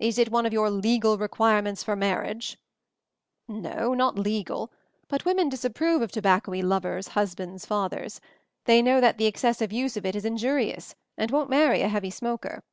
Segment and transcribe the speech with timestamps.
[0.00, 2.58] "Is it one of your legal requirements for marriage?"
[3.46, 4.72] "No, not legal;
[5.06, 8.20] but women disapprove of tobacco y lovers, husbands, fathers;
[8.64, 12.10] they know that the excessive use of it is injurious, and won't marry a heavy
[12.10, 12.64] smoker.